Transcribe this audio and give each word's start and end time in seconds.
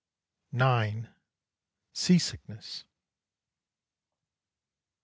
IX. 0.51 1.09
SEA 1.93 2.17
SICKNESS. 2.17 2.85